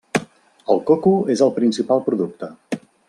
[0.75, 2.51] El coco és el principal producte.